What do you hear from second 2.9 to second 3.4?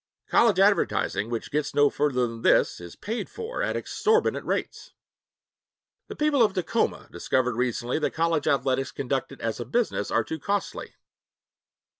paid